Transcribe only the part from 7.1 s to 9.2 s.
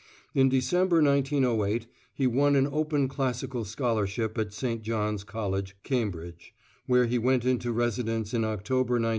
went into residence in October, 1909.